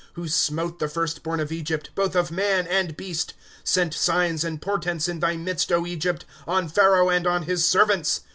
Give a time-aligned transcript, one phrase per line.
[0.01, 4.43] ^ Who smote the first born of Egypt, Both of man and beast;^ Sent signs
[4.43, 8.21] and portents in thy midst, Egypt, On Fharaoli and on his servants.